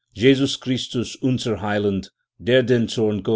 Jesus 0.15 0.55
Christus 0.59 1.15
unser 1.15 1.61
Heiland, 1.61 2.11
der 2.39 2.63
den 2.63 2.87
Tod 2.87 3.17
(V, 3.17 3.21
No. 3.21 3.29